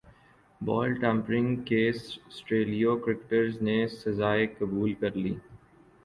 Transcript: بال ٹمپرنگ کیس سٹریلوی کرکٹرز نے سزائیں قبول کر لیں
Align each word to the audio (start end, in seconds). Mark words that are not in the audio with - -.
بال 0.61 0.93
ٹمپرنگ 1.01 1.55
کیس 1.65 2.01
سٹریلوی 2.29 2.97
کرکٹرز 3.03 3.61
نے 3.61 3.77
سزائیں 3.95 4.47
قبول 4.57 4.93
کر 5.01 5.11
لیں 5.15 5.35